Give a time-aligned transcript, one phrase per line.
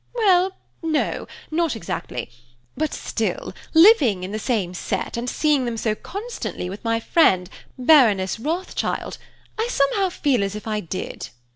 [0.15, 2.31] "Well, no, not exactly;
[2.75, 7.47] but still, living in the same set, and seeing them so constantly with my friend,
[7.77, 9.19] Baroness Rothschild,
[9.59, 11.29] I somehow feel as if I did."